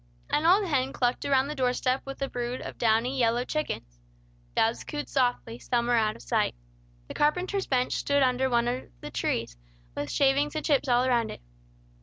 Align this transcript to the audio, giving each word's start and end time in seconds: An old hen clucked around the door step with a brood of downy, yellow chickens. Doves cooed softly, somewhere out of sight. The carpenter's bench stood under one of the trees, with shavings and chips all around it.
An 0.31 0.47
old 0.47 0.65
hen 0.67 0.93
clucked 0.93 1.25
around 1.25 1.47
the 1.47 1.53
door 1.53 1.73
step 1.73 2.01
with 2.05 2.23
a 2.23 2.27
brood 2.27 2.59
of 2.61 2.79
downy, 2.79 3.19
yellow 3.19 3.45
chickens. 3.45 3.99
Doves 4.55 4.83
cooed 4.83 5.07
softly, 5.07 5.59
somewhere 5.59 5.95
out 5.95 6.15
of 6.15 6.23
sight. 6.23 6.55
The 7.07 7.13
carpenter's 7.13 7.67
bench 7.67 7.93
stood 7.93 8.23
under 8.23 8.49
one 8.49 8.67
of 8.67 8.89
the 9.01 9.11
trees, 9.11 9.57
with 9.95 10.09
shavings 10.09 10.55
and 10.55 10.65
chips 10.65 10.89
all 10.89 11.05
around 11.05 11.29
it. 11.29 11.41